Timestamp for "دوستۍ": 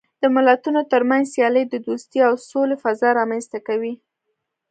1.87-2.19